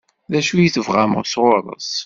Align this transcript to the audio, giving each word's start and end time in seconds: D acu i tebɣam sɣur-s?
D 0.31 0.33
acu 0.39 0.55
i 0.59 0.69
tebɣam 0.75 1.13
sɣur-s? 1.31 1.91